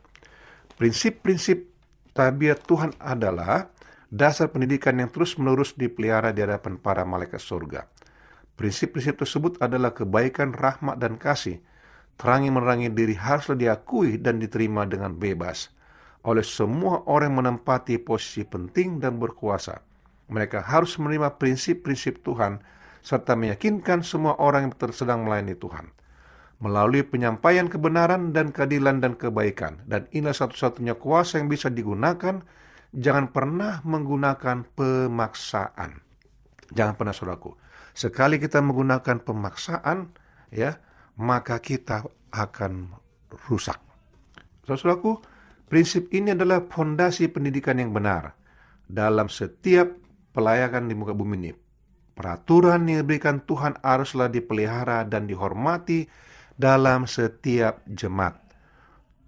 Prinsip-prinsip 0.81 1.69
tabiat 2.17 2.65
Tuhan 2.65 2.97
adalah 2.97 3.69
dasar 4.09 4.49
pendidikan 4.49 4.97
yang 4.97 5.13
terus-menerus 5.13 5.77
dipelihara 5.77 6.33
di 6.33 6.41
hadapan 6.41 6.81
para 6.81 7.05
malaikat 7.05 7.41
surga. 7.43 7.85
Prinsip-prinsip 8.57 9.21
tersebut 9.21 9.61
adalah 9.61 9.93
kebaikan, 9.93 10.57
rahmat, 10.57 10.97
dan 10.97 11.21
kasih. 11.21 11.61
Terangi 12.19 12.51
menerangi 12.51 12.91
diri 12.91 13.15
haruslah 13.15 13.55
diakui 13.55 14.19
dan 14.19 14.43
diterima 14.43 14.83
dengan 14.85 15.15
bebas 15.15 15.71
oleh 16.27 16.43
semua 16.43 17.07
orang 17.07 17.31
yang 17.31 17.39
menempati 17.41 18.03
posisi 18.03 18.43
penting 18.43 18.99
dan 18.99 19.23
berkuasa. 19.23 19.79
Mereka 20.29 20.67
harus 20.67 20.99
menerima 20.99 21.39
prinsip-prinsip 21.39 22.27
Tuhan 22.27 22.59
serta 23.01 23.39
meyakinkan 23.39 24.03
semua 24.03 24.35
orang 24.43 24.69
yang 24.69 24.75
sedang 24.91 25.25
melayani 25.25 25.55
Tuhan 25.55 25.95
melalui 26.59 27.07
penyampaian 27.07 27.71
kebenaran 27.71 28.35
dan 28.35 28.51
keadilan 28.51 28.99
dan 28.99 29.15
kebaikan. 29.15 29.83
Dan 29.87 30.11
inilah 30.11 30.35
satu-satunya 30.35 30.99
kuasa 30.99 31.39
yang 31.39 31.47
bisa 31.47 31.71
digunakan. 31.71 32.43
Jangan 32.91 33.31
pernah 33.31 33.85
menggunakan 33.87 34.67
pemaksaan. 34.75 36.03
Jangan 36.75 36.95
pernah 36.99 37.15
saudaraku. 37.15 37.55
Sekali 37.95 38.41
kita 38.43 38.59
menggunakan 38.65 39.23
pemaksaan, 39.23 40.11
ya, 40.51 40.81
maka 41.19 41.59
kita 41.59 42.07
akan 42.31 42.95
rusak. 43.51 43.79
Saudaraku, 44.63 45.19
prinsip 45.67 46.13
ini 46.15 46.33
adalah 46.33 46.65
fondasi 46.65 47.27
pendidikan 47.29 47.83
yang 47.83 47.91
benar 47.91 48.39
dalam 48.87 49.27
setiap 49.27 49.91
pelayakan 50.33 50.87
di 50.87 50.95
muka 50.95 51.13
bumi 51.13 51.37
ini. 51.45 51.53
Peraturan 52.15 52.87
yang 52.91 53.07
diberikan 53.07 53.43
Tuhan 53.47 53.79
haruslah 53.79 54.27
dipelihara 54.27 55.07
dan 55.07 55.31
dihormati 55.31 56.11
dalam 56.59 57.07
setiap 57.07 57.87
jemaat. 57.87 58.35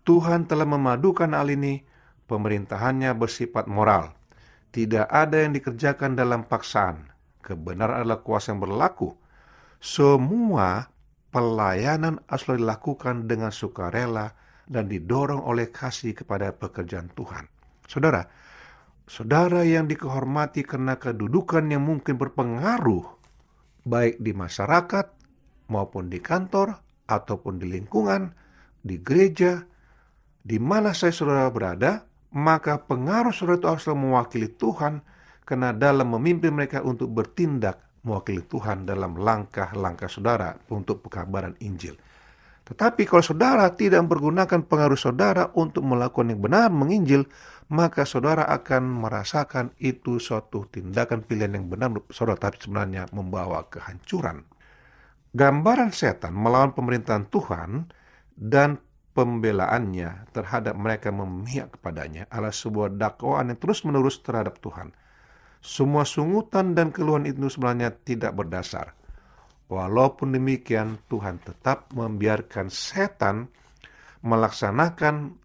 Tuhan 0.03 0.50
telah 0.50 0.66
memadukan 0.66 1.31
hal 1.31 1.55
ini, 1.55 1.87
pemerintahannya 2.26 3.14
bersifat 3.14 3.70
moral. 3.70 4.11
Tidak 4.74 5.07
ada 5.07 5.38
yang 5.38 5.55
dikerjakan 5.55 6.18
dalam 6.18 6.42
paksaan. 6.46 7.11
Kebenaran 7.42 8.03
adalah 8.03 8.22
kuasa 8.22 8.55
yang 8.55 8.62
berlaku. 8.62 9.14
Semua 9.79 10.90
pelayanan 11.31 12.19
harus 12.27 12.47
dilakukan 12.51 13.31
dengan 13.31 13.55
sukarela 13.55 14.35
dan 14.71 14.87
didorong 14.87 15.43
oleh 15.43 15.71
kasih 15.71 16.14
kepada 16.14 16.55
pekerjaan 16.55 17.11
Tuhan. 17.14 17.47
Saudara, 17.87 18.23
saudara 19.11 19.66
yang 19.66 19.90
dikehormati 19.90 20.62
karena 20.62 20.95
kedudukan 20.95 21.66
yang 21.66 21.83
mungkin 21.83 22.14
berpengaruh 22.14 23.03
baik 23.83 24.23
di 24.23 24.31
masyarakat 24.31 25.07
maupun 25.66 26.07
di 26.07 26.23
kantor 26.23 26.79
ataupun 27.11 27.59
di 27.59 27.66
lingkungan, 27.66 28.31
di 28.87 29.03
gereja, 29.03 29.66
di 30.47 30.62
mana 30.62 30.95
saya 30.95 31.11
saudara 31.11 31.51
berada, 31.51 32.07
maka 32.31 32.79
pengaruh 32.87 33.35
saudara 33.35 33.59
itu 33.59 33.66
harus 33.66 33.87
mewakili 33.90 34.47
Tuhan 34.55 35.03
karena 35.43 35.75
dalam 35.75 36.14
memimpin 36.14 36.55
mereka 36.55 36.79
untuk 36.87 37.11
bertindak 37.11 37.89
mewakili 38.05 38.45
Tuhan 38.45 38.89
dalam 38.89 39.17
langkah-langkah 39.19 40.09
saudara 40.09 40.57
untuk 40.73 41.05
pekabaran 41.05 41.57
Injil. 41.61 41.97
Tetapi 42.71 43.03
kalau 43.03 43.25
saudara 43.25 43.67
tidak 43.75 44.07
mempergunakan 44.07 44.63
pengaruh 44.63 44.95
saudara 44.95 45.51
untuk 45.59 45.83
melakukan 45.83 46.31
yang 46.31 46.39
benar 46.39 46.71
menginjil, 46.71 47.27
maka 47.67 48.07
saudara 48.07 48.47
akan 48.47 48.87
merasakan 48.87 49.75
itu 49.83 50.23
suatu 50.23 50.71
tindakan 50.71 51.27
pilihan 51.27 51.59
yang 51.59 51.67
benar 51.67 51.91
saudara, 52.15 52.39
tapi 52.39 52.63
sebenarnya 52.63 53.11
membawa 53.11 53.67
kehancuran. 53.67 54.47
Gambaran 55.35 55.91
setan 55.91 56.35
melawan 56.35 56.71
pemerintahan 56.75 57.27
Tuhan 57.27 57.91
dan 58.35 58.79
pembelaannya 59.15 60.31
terhadap 60.31 60.75
mereka 60.79 61.11
memihak 61.11 61.75
kepadanya 61.79 62.31
adalah 62.31 62.55
sebuah 62.55 62.95
dakwaan 62.95 63.51
yang 63.51 63.59
terus-menerus 63.59 64.23
terhadap 64.23 64.63
Tuhan. 64.63 64.95
Semua 65.61 66.09
sungutan 66.09 66.73
dan 66.73 66.88
keluhan 66.88 67.29
itu 67.29 67.53
sebenarnya 67.53 67.92
tidak 67.92 68.33
berdasar. 68.33 68.96
Walaupun 69.70 70.35
demikian, 70.35 70.99
Tuhan 71.07 71.38
tetap 71.44 71.92
membiarkan 71.94 72.73
setan 72.73 73.46
melaksanakan 74.25 75.37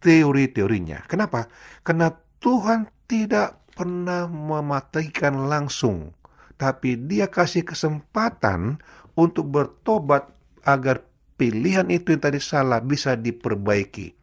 teori-teorinya. 0.00 1.04
Kenapa? 1.04 1.50
Karena 1.84 2.08
Tuhan 2.40 2.88
tidak 3.04 3.68
pernah 3.76 4.24
mematikan 4.30 5.50
langsung, 5.50 6.16
tapi 6.56 6.96
Dia 6.96 7.28
kasih 7.28 7.68
kesempatan 7.68 8.80
untuk 9.12 9.52
bertobat 9.52 10.32
agar 10.64 11.04
pilihan 11.36 11.88
itu 11.92 12.16
yang 12.16 12.22
tadi 12.22 12.40
salah 12.40 12.80
bisa 12.80 13.16
diperbaiki. 13.16 14.20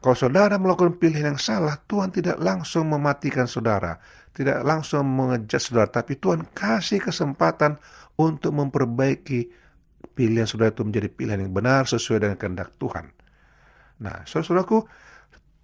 Kalau 0.00 0.16
saudara 0.16 0.56
melakukan 0.56 0.96
pilihan 0.96 1.36
yang 1.36 1.42
salah, 1.42 1.76
Tuhan 1.84 2.08
tidak 2.08 2.40
langsung 2.40 2.88
mematikan 2.88 3.44
saudara, 3.44 4.00
tidak 4.30 4.62
langsung 4.62 5.04
mengejat 5.06 5.60
saudara, 5.60 5.90
tapi 5.90 6.16
Tuhan 6.16 6.46
kasih 6.54 7.02
kesempatan 7.02 7.76
untuk 8.14 8.54
memperbaiki 8.54 9.50
pilihan 10.14 10.46
saudara 10.46 10.70
itu 10.70 10.84
menjadi 10.86 11.08
pilihan 11.10 11.40
yang 11.44 11.54
benar 11.54 11.88
sesuai 11.88 12.24
dengan 12.24 12.36
kehendak 12.36 12.76
Tuhan. 12.78 13.10
Nah, 14.00 14.24
saudaraku, 14.24 14.86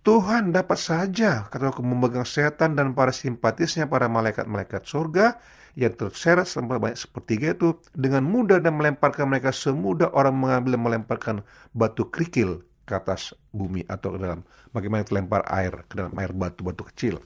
Tuhan 0.07 0.55
dapat 0.55 0.79
saja 0.79 1.51
kata 1.51 1.75
aku 1.75 1.83
memegang 1.83 2.23
setan 2.23 2.79
dan 2.79 2.95
para 2.95 3.11
simpatisnya 3.11 3.91
para 3.91 4.07
malaikat-malaikat 4.07 4.87
surga 4.87 5.43
yang 5.75 5.99
terseret 5.99 6.47
sampai 6.47 6.79
banyak 6.79 6.95
sepertiga 6.95 7.59
itu 7.59 7.83
dengan 7.91 8.23
mudah 8.23 8.63
dan 8.63 8.79
melemparkan 8.79 9.27
mereka 9.27 9.51
semudah 9.51 10.15
orang 10.15 10.39
mengambil 10.39 10.79
dan 10.79 10.83
melemparkan 10.87 11.37
batu 11.75 12.07
kerikil 12.07 12.63
ke 12.87 12.95
atas 12.95 13.35
bumi 13.51 13.83
atau 13.91 14.15
ke 14.15 14.19
dalam 14.23 14.47
bagaimana 14.71 15.03
terlempar 15.03 15.43
air 15.51 15.83
ke 15.91 15.99
dalam 15.99 16.15
air 16.17 16.31
batu-batu 16.31 16.87
kecil. 16.87 17.19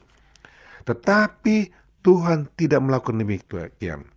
Tetapi 0.91 1.57
Tuhan 2.03 2.51
tidak 2.59 2.83
melakukan 2.83 3.23
demikian. 3.23 4.11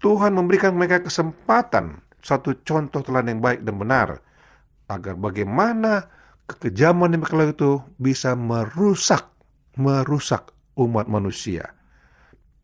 Tuhan 0.00 0.32
memberikan 0.32 0.72
mereka 0.72 1.04
kesempatan 1.04 2.00
satu 2.24 2.56
contoh 2.64 3.04
teladan 3.04 3.36
yang 3.36 3.42
baik 3.44 3.60
dan 3.60 3.76
benar 3.76 4.08
agar 4.88 5.14
bagaimana 5.20 6.08
kekejaman 6.48 7.12
yang 7.12 7.20
mereka 7.26 7.52
itu 7.52 7.72
bisa 8.00 8.32
merusak 8.32 9.28
merusak 9.76 10.48
umat 10.80 11.04
manusia. 11.12 11.76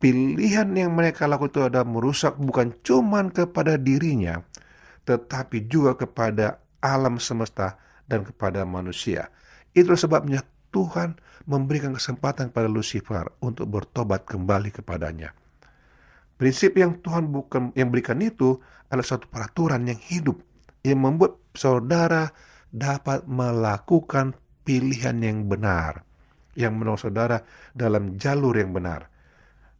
Pilihan 0.01 0.73
yang 0.75 0.91
mereka 0.97 1.29
lakukan 1.29 1.53
itu 1.53 1.61
ada 1.63 1.85
merusak 1.87 2.35
bukan 2.35 2.75
cuma 2.83 3.23
kepada 3.31 3.79
dirinya, 3.79 4.43
tetapi 5.07 5.69
juga 5.69 5.95
kepada 5.95 6.59
alam 6.83 7.21
semesta 7.21 7.79
dan 8.09 8.27
kepada 8.27 8.67
manusia. 8.67 9.31
Itu 9.71 9.95
sebabnya 9.95 10.43
Tuhan 10.75 11.15
memberikan 11.49 11.95
kesempatan 11.95 12.49
kepada 12.51 12.69
Lucifer 12.71 13.27
untuk 13.43 13.67
bertobat 13.67 14.23
kembali 14.23 14.71
kepadanya. 14.71 15.35
Prinsip 16.39 16.75
yang 16.75 16.99
Tuhan 16.99 17.29
bukan 17.29 17.71
yang 17.77 17.93
berikan 17.93 18.19
itu 18.19 18.57
adalah 18.89 19.05
suatu 19.05 19.29
peraturan 19.29 19.87
yang 19.87 19.99
hidup 19.99 20.41
yang 20.83 20.99
membuat 20.99 21.39
saudara 21.55 22.31
dapat 22.73 23.23
melakukan 23.29 24.35
pilihan 24.65 25.15
yang 25.21 25.45
benar 25.45 26.03
yang 26.53 26.77
menolong 26.77 27.01
saudara 27.01 27.41
dalam 27.73 28.17
jalur 28.17 28.53
yang 28.57 28.73
benar. 28.73 29.09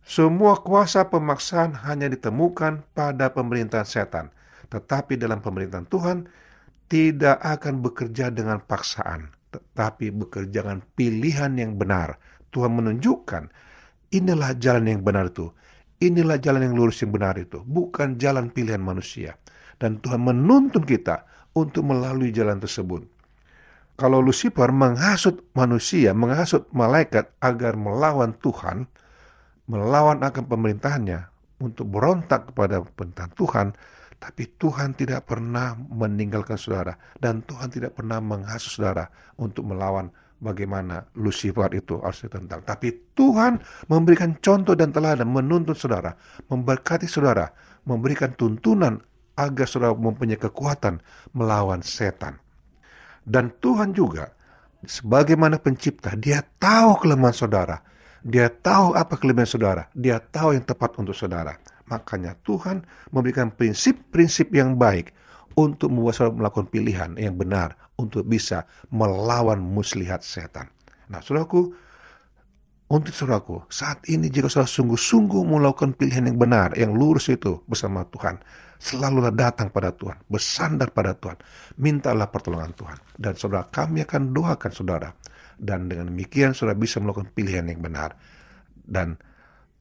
Semua 0.04 0.60
kuasa 0.60 1.08
pemaksaan 1.08 1.80
hanya 1.88 2.12
ditemukan 2.12 2.84
pada 2.92 3.32
pemerintahan 3.32 3.88
setan, 3.88 4.26
tetapi 4.68 5.16
dalam 5.16 5.40
pemerintahan 5.40 5.88
Tuhan 5.88 6.18
tidak 6.92 7.40
akan 7.40 7.80
bekerja 7.80 8.28
dengan 8.28 8.60
paksaan, 8.60 9.32
tetapi 9.54 10.10
bekerja 10.10 10.66
dengan 10.66 10.82
pilihan 10.98 11.54
yang 11.54 11.78
benar. 11.78 12.18
Tuhan 12.50 12.74
menunjukkan 12.74 13.50
inilah 14.14 14.58
jalan 14.58 14.86
yang 14.90 15.02
benar 15.06 15.30
itu. 15.30 15.54
Inilah 16.02 16.42
jalan 16.42 16.68
yang 16.68 16.76
lurus 16.76 17.00
yang 17.00 17.16
benar 17.16 17.40
itu, 17.40 17.64
bukan 17.64 18.20
jalan 18.20 18.52
pilihan 18.52 18.82
manusia. 18.82 19.40
Dan 19.80 20.04
Tuhan 20.04 20.20
menuntun 20.20 20.84
kita 20.84 21.24
untuk 21.56 21.88
melalui 21.88 22.34
jalan 22.34 22.60
tersebut. 22.60 23.08
Kalau 23.94 24.20
Lucifer 24.20 24.74
menghasut 24.74 25.46
manusia, 25.54 26.12
menghasut 26.18 26.66
malaikat 26.74 27.30
agar 27.40 27.78
melawan 27.78 28.34
Tuhan, 28.42 28.90
melawan 29.70 30.26
akan 30.26 30.44
pemerintahannya 30.50 31.30
untuk 31.62 31.88
berontak 31.88 32.52
kepada 32.52 32.84
pemerintahan 32.84 33.32
Tuhan, 33.38 33.68
tapi 34.24 34.56
Tuhan 34.56 34.96
tidak 34.96 35.28
pernah 35.28 35.76
meninggalkan 35.76 36.56
saudara 36.56 36.96
dan 37.20 37.44
Tuhan 37.44 37.68
tidak 37.68 37.92
pernah 38.00 38.24
menghasut 38.24 38.80
saudara 38.80 39.12
untuk 39.36 39.68
melawan 39.68 40.08
bagaimana 40.40 41.04
Lucifer 41.20 41.68
itu 41.76 42.00
harus 42.00 42.24
ditentang. 42.24 42.64
Tapi 42.64 43.12
Tuhan 43.12 43.60
memberikan 43.92 44.40
contoh 44.40 44.80
dan 44.80 44.96
teladan 44.96 45.28
menuntut 45.28 45.76
saudara, 45.76 46.16
memberkati 46.48 47.04
saudara, 47.04 47.52
memberikan 47.84 48.32
tuntunan 48.32 49.04
agar 49.36 49.68
saudara 49.68 49.92
mempunyai 49.92 50.40
kekuatan 50.40 51.04
melawan 51.36 51.84
setan. 51.84 52.40
Dan 53.28 53.52
Tuhan 53.60 53.92
juga 53.92 54.32
sebagaimana 54.88 55.60
pencipta, 55.60 56.16
dia 56.16 56.40
tahu 56.40 56.96
kelemahan 57.04 57.36
saudara. 57.36 57.78
Dia 58.24 58.48
tahu 58.48 58.96
apa 58.96 59.20
kelebihan 59.20 59.52
saudara. 59.52 59.92
Dia 59.92 60.16
tahu 60.24 60.56
yang 60.56 60.64
tepat 60.64 60.96
untuk 60.96 61.12
saudara. 61.12 61.60
Makanya 61.92 62.40
Tuhan 62.48 62.88
memberikan 63.12 63.52
prinsip-prinsip 63.52 64.52
yang 64.56 64.80
baik 64.80 65.12
untuk 65.54 65.94
membuat 65.94 66.18
saudara 66.18 66.48
melakukan 66.48 66.68
pilihan 66.72 67.12
yang 67.20 67.38
benar 67.38 67.78
untuk 68.00 68.26
bisa 68.26 68.66
melawan 68.90 69.62
muslihat 69.62 70.26
setan. 70.26 70.72
Nah, 71.12 71.22
saudaraku, 71.22 71.76
untuk 72.90 73.14
saudaraku, 73.14 73.66
saat 73.70 74.06
ini 74.10 74.30
jika 74.30 74.50
saudara 74.50 74.70
sungguh-sungguh 74.70 75.42
melakukan 75.46 75.94
pilihan 75.98 76.30
yang 76.30 76.38
benar, 76.38 76.74
yang 76.78 76.94
lurus 76.94 77.30
itu 77.30 77.62
bersama 77.70 78.06
Tuhan, 78.10 78.42
selalulah 78.82 79.34
datang 79.34 79.70
pada 79.70 79.94
Tuhan, 79.94 80.22
bersandar 80.30 80.90
pada 80.92 81.14
Tuhan, 81.16 81.38
mintalah 81.78 82.30
pertolongan 82.30 82.74
Tuhan. 82.74 82.98
Dan 83.18 83.34
saudara, 83.38 83.66
kami 83.70 84.06
akan 84.06 84.34
doakan 84.34 84.72
saudara. 84.74 85.10
Dan 85.54 85.86
dengan 85.88 86.10
demikian 86.10 86.58
saudara 86.58 86.76
bisa 86.76 86.98
melakukan 86.98 87.30
pilihan 87.32 87.66
yang 87.70 87.80
benar. 87.80 88.18
Dan 88.84 89.16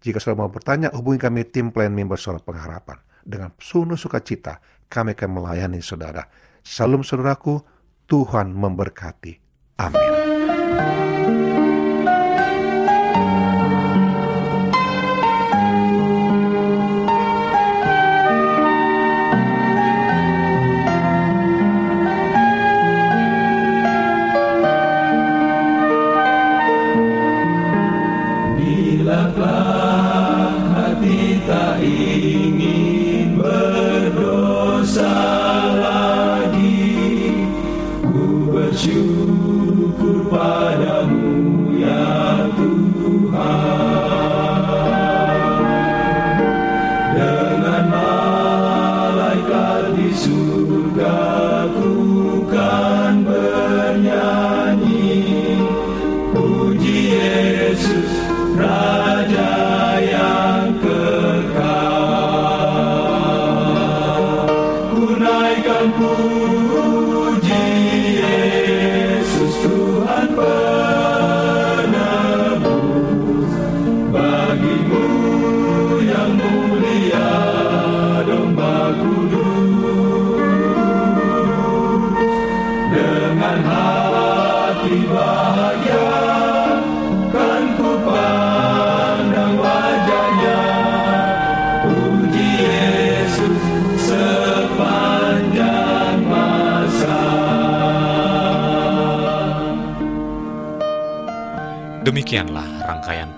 jika 0.03 0.19
saudara 0.19 0.45
mau 0.45 0.51
bertanya, 0.51 0.91
hubungi 0.91 1.23
kami 1.23 1.47
tim 1.47 1.71
pelayan 1.71 1.95
mimbar 1.95 2.19
suara 2.19 2.43
pengharapan. 2.43 2.99
Dengan 3.23 3.55
penuh 3.55 3.95
sukacita, 3.95 4.59
kami 4.91 5.15
akan 5.15 5.31
melayani 5.31 5.79
saudara. 5.79 6.27
Salam 6.67 7.07
saudaraku, 7.07 7.63
Tuhan 8.11 8.51
memberkati. 8.51 9.39
Amin. 9.79 11.22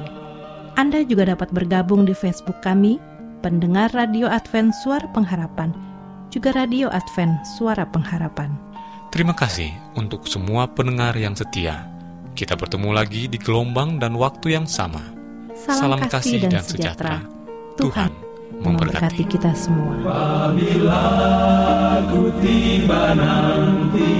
Anda 0.73 1.05
juga 1.05 1.29
dapat 1.29 1.53
bergabung 1.53 2.09
di 2.09 2.17
Facebook 2.17 2.57
kami, 2.65 2.97
pendengar 3.45 3.93
Radio 3.93 4.25
Advent 4.25 4.73
Suara 4.81 5.05
Pengharapan, 5.13 5.69
juga 6.33 6.49
Radio 6.57 6.89
Advent 6.89 7.45
Suara 7.45 7.85
Pengharapan. 7.85 8.49
Terima 9.13 9.37
kasih 9.37 9.69
untuk 9.93 10.25
semua 10.25 10.65
pendengar 10.65 11.13
yang 11.13 11.37
setia. 11.37 11.85
Kita 12.33 12.57
bertemu 12.57 12.89
lagi 12.89 13.29
di 13.29 13.37
gelombang 13.37 14.01
dan 14.01 14.17
waktu 14.17 14.57
yang 14.57 14.65
sama. 14.65 15.13
Salam, 15.53 16.01
kasih, 16.09 16.49
dan, 16.49 16.65
sejahtera. 16.65 17.21
Tuhan 17.77 18.22
memberkati 18.61 19.23
kita 19.25 19.55
semua. 19.57 19.97
Apabila 20.03 21.05
ku 22.13 22.29
tiba 22.43 23.17
nanti 23.17 24.13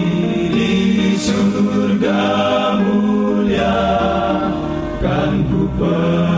di 0.53 0.73
surga 1.17 2.23
mulia 2.81 3.77
Kan 5.03 5.45
ku 5.51 5.67
persembahkan 5.77 6.32